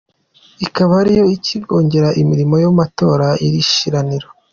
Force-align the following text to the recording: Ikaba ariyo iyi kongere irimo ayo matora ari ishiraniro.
Ikaba 0.65 0.93
ariyo 1.01 1.23
iyi 1.33 1.55
kongere 1.67 2.07
irimo 2.21 2.55
ayo 2.59 2.69
matora 2.79 3.27
ari 3.45 3.57
ishiraniro. 3.65 4.27